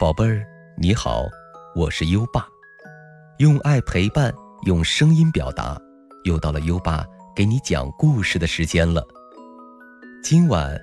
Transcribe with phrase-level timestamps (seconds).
[0.00, 0.46] 宝贝儿，
[0.78, 1.26] 你好，
[1.74, 2.48] 我是优爸，
[3.36, 4.32] 用爱陪伴，
[4.62, 5.78] 用声音表达，
[6.24, 7.04] 又到了优爸
[7.36, 9.06] 给你讲故事的时间了。
[10.24, 10.74] 今晚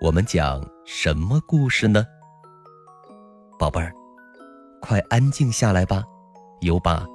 [0.00, 2.04] 我们讲什么故事呢？
[3.56, 3.92] 宝贝儿，
[4.80, 6.02] 快安静下来吧，
[6.62, 7.06] 优爸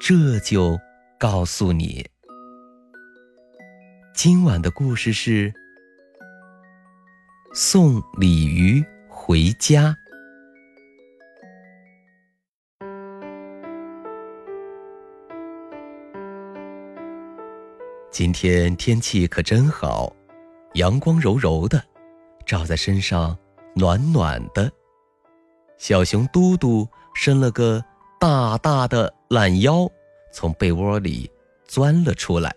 [0.00, 0.76] 这就
[1.20, 2.04] 告诉你。
[4.12, 5.54] 今晚的故事是
[7.54, 9.96] 送鲤鱼回家。
[18.14, 20.14] 今天天气可真好，
[20.74, 21.82] 阳光柔柔的，
[22.46, 23.36] 照在身上
[23.74, 24.70] 暖暖的。
[25.78, 27.84] 小熊嘟嘟伸了个
[28.20, 29.90] 大大的懒腰，
[30.32, 31.28] 从被窝里
[31.66, 32.54] 钻了出来。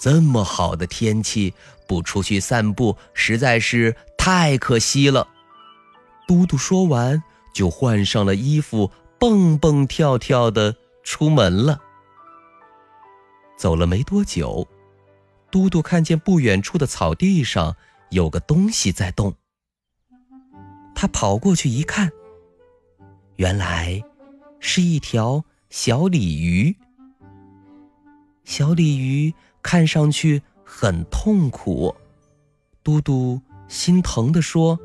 [0.00, 1.54] 这么好的天气，
[1.86, 5.28] 不出去散步实在是太可惜了。
[6.26, 7.22] 嘟嘟说完，
[7.54, 11.80] 就换上了衣服，蹦蹦跳跳的出门了。
[13.58, 14.66] 走了没多久，
[15.50, 17.76] 嘟嘟看见不远处的草地上
[18.10, 19.34] 有个东西在动。
[20.94, 22.08] 他跑过去一看，
[23.34, 24.00] 原来
[24.60, 26.76] 是一条小鲤鱼。
[28.44, 31.92] 小鲤鱼看上去很痛苦，
[32.84, 34.78] 嘟嘟心疼地说：“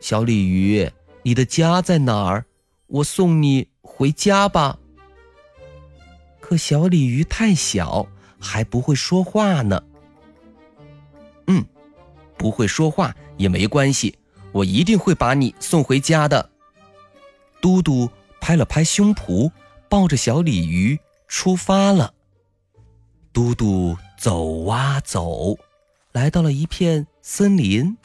[0.00, 0.88] 小鲤鱼，
[1.24, 2.46] 你的家在哪儿？
[2.86, 4.78] 我送你回家吧。”
[6.44, 8.06] 可小鲤鱼太小，
[8.38, 9.82] 还不会说话呢。
[11.46, 11.64] 嗯，
[12.36, 14.18] 不会说话也没关系，
[14.52, 16.50] 我一定会把你送回家的。
[17.62, 18.10] 嘟嘟
[18.42, 19.50] 拍了拍胸脯，
[19.88, 22.12] 抱着小鲤鱼出发了。
[23.32, 25.56] 嘟嘟走啊走，
[26.12, 27.96] 来到了一片森林。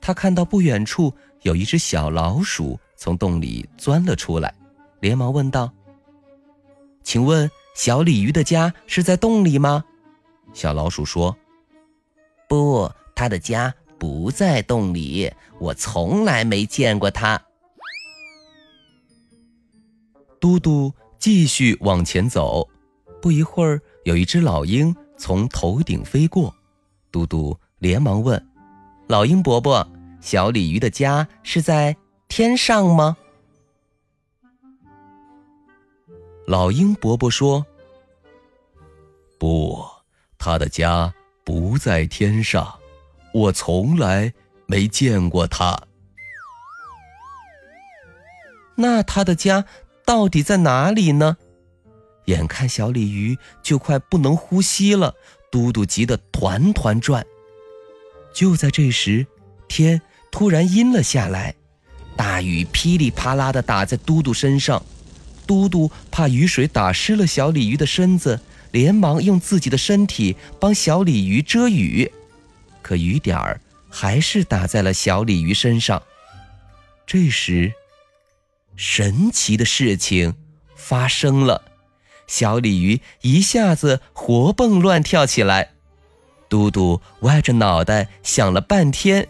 [0.00, 1.12] 他看到不远处
[1.42, 4.54] 有一只小老鼠从洞里钻了出来，
[5.00, 5.68] 连忙问道。
[7.06, 9.84] 请问小鲤鱼的家是在洞里吗？
[10.52, 11.36] 小老鼠说
[12.48, 17.40] ：“不，它的家不在洞里，我从来没见过它。”
[20.40, 22.68] 嘟嘟继续往前走，
[23.22, 26.52] 不一会儿，有一只老鹰从头顶飞过，
[27.12, 28.44] 嘟嘟连忙问
[29.06, 29.88] ：“老鹰伯伯，
[30.20, 31.96] 小鲤鱼的家是在
[32.26, 33.16] 天上吗？”
[36.46, 37.66] 老鹰伯伯说
[39.36, 39.84] ：“不，
[40.38, 41.12] 他的家
[41.44, 42.78] 不在天上，
[43.32, 44.32] 我从来
[44.66, 45.76] 没见过他。
[48.76, 49.64] 那他的家
[50.04, 51.36] 到底在哪里呢？”
[52.26, 55.14] 眼看小鲤鱼就快不能呼吸了，
[55.50, 57.26] 嘟嘟急得团团转。
[58.32, 59.26] 就在这时，
[59.66, 61.56] 天突然阴了下来，
[62.16, 64.80] 大雨噼里啪啦地打在嘟嘟身上。
[65.46, 68.40] 嘟嘟怕雨水打湿了小鲤鱼的身子，
[68.72, 72.10] 连忙用自己的身体帮小鲤鱼遮雨，
[72.82, 76.02] 可雨点儿还是打在了小鲤鱼身上。
[77.06, 77.72] 这时，
[78.74, 80.34] 神奇的事情
[80.74, 81.62] 发生了，
[82.26, 85.70] 小鲤鱼一下子活蹦乱跳起来。
[86.48, 89.28] 嘟嘟歪着脑袋想了半天，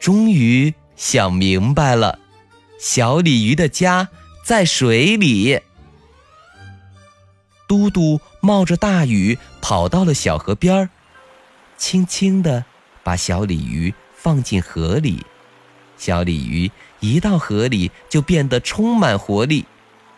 [0.00, 2.18] 终于想明白了：
[2.80, 4.08] 小鲤鱼的家。
[4.48, 5.60] 在水里，
[7.66, 10.88] 嘟嘟冒着大雨跑到了小河边儿，
[11.76, 12.64] 轻轻地
[13.02, 15.26] 把小鲤鱼放进河里。
[15.98, 19.66] 小鲤鱼一到河里就变得充满活力，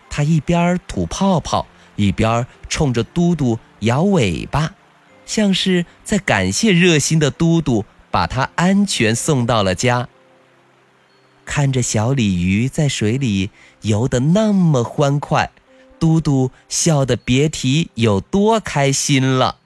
[0.08, 4.74] 它一边吐泡泡，一边冲着嘟嘟摇尾巴，
[5.26, 10.08] 像是在感谢热心的嘟嘟把它安全送到了家。
[11.50, 13.50] 看着小鲤鱼在水里
[13.82, 15.50] 游得那么欢快，
[15.98, 19.56] 嘟嘟笑得别提有多开心了。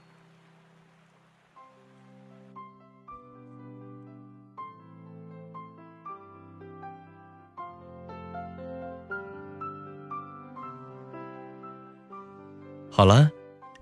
[12.91, 13.31] 好了，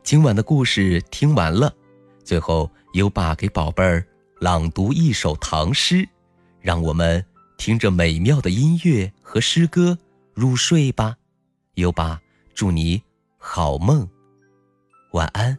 [0.03, 1.73] 今晚的故事听完了，
[2.25, 4.05] 最后优爸给宝贝儿
[4.41, 6.09] 朗读一首唐诗，
[6.61, 7.25] 让我们。
[7.65, 9.97] 听着美妙的音乐和诗歌
[10.35, 11.17] 入睡吧，
[11.75, 12.21] 优巴
[12.57, 13.01] 祝你
[13.39, 14.11] 好梦，
[15.13, 15.57] 晚安。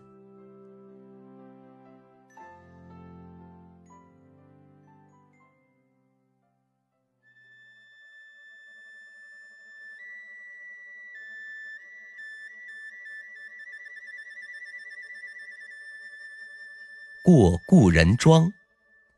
[17.23, 18.51] 过故人庄，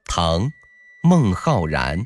[0.06, 0.54] 唐，
[1.02, 2.06] 孟浩然。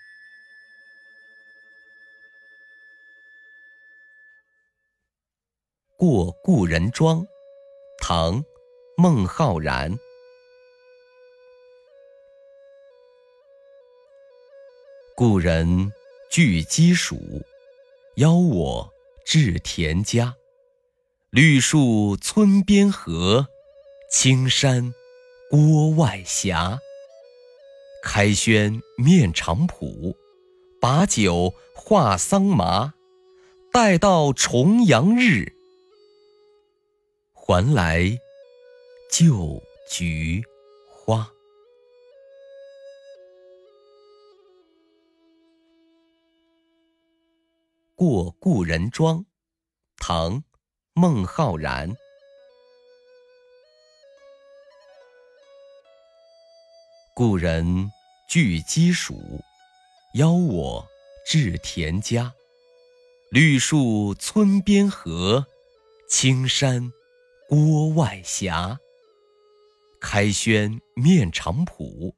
[6.01, 7.27] 过故人庄，
[7.99, 8.41] 唐·
[8.97, 9.99] 孟浩然。
[15.15, 15.93] 故人
[16.31, 17.43] 具鸡黍，
[18.15, 18.91] 邀我
[19.23, 20.35] 至田家。
[21.29, 23.47] 绿树村边合，
[24.09, 24.95] 青山
[25.51, 26.55] 郭外斜。
[28.01, 30.15] 开轩面场圃，
[30.81, 32.95] 把酒话桑麻。
[33.71, 35.53] 待到重阳日，
[37.43, 38.05] 还来
[39.11, 39.59] 就
[39.89, 40.43] 菊
[40.87, 41.27] 花。
[47.95, 49.25] 过故人庄，
[49.97, 50.43] 唐。
[50.93, 51.91] 孟浩然。
[57.15, 57.89] 故人
[58.29, 59.15] 具鸡黍，
[60.13, 60.87] 邀我
[61.25, 62.31] 至田家。
[63.31, 65.47] 绿树村边合，
[66.07, 66.91] 青山
[67.51, 68.79] 郭外霞。
[69.99, 72.15] 开轩面场圃，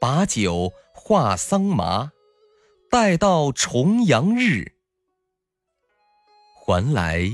[0.00, 2.10] 把酒话桑麻。
[2.90, 4.72] 待到重阳日，
[6.54, 7.28] 还来。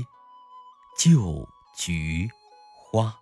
[0.97, 1.47] 就
[1.77, 2.29] 菊
[2.75, 3.17] 花。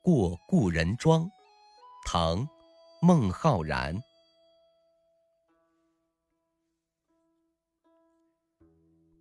[0.00, 1.30] 过故人庄，
[2.06, 2.38] 唐·
[3.02, 4.02] 孟浩然。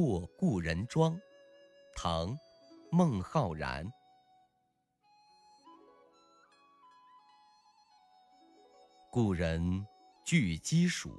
[0.00, 1.20] 过故人庄，
[1.94, 2.28] 唐·
[2.90, 3.86] 孟浩然。
[9.10, 9.86] 故人。
[10.24, 11.10] 具鸡黍，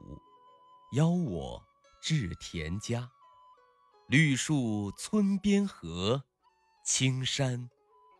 [0.95, 1.61] 邀我
[2.01, 3.11] 至田家。
[4.07, 6.23] 绿树村边合，
[6.85, 7.69] 青山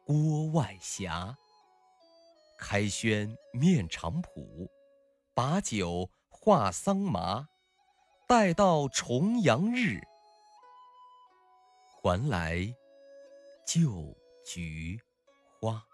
[0.06, 1.10] 郭外斜。
[2.60, 4.69] 开轩面场圃，
[5.34, 7.48] 把酒话桑麻。
[8.28, 10.02] 待到重阳日，
[12.01, 12.75] 还来
[13.65, 15.00] 旧菊
[15.59, 15.90] 花。